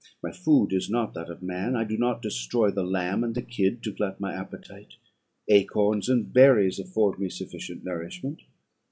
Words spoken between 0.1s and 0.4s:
My